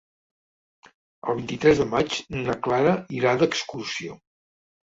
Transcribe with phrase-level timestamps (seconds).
[1.33, 4.19] El vint-i-tres de maig na Clara irà d'excursió.